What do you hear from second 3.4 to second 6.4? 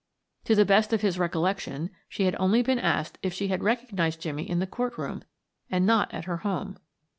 had recognized Jimmie in the court room and not at her